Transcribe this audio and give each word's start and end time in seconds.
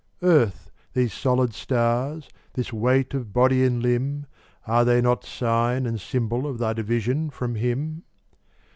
Earth, 0.23 0.71
these 0.93 1.13
solid 1.13 1.53
stars, 1.53 2.27
this 2.55 2.73
weight 2.73 3.13
of 3.13 3.31
body 3.31 3.63
and 3.63 3.83
limb, 3.83 4.25
Are 4.65 4.83
they 4.83 4.99
not 4.99 5.23
sign 5.23 5.85
and 5.85 6.01
symbol 6.01 6.47
of 6.47 6.57
thy 6.57 6.73
division 6.73 7.29
from 7.29 7.53
Him? 7.53 8.01